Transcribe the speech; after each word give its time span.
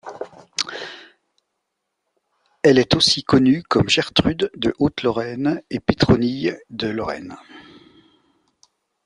Elle 2.63 2.79
est 2.79 2.95
aussi 2.95 3.23
connue 3.23 3.61
comme 3.61 3.87
Gertrude 3.87 4.49
de 4.55 4.73
Haute-Lorraine 4.79 5.61
et 5.69 5.79
Pétronille 5.79 6.59
de 6.71 6.87
Lorraine. 6.87 7.37